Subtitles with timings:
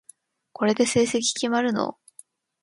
[0.53, 1.95] これで成績決まるの？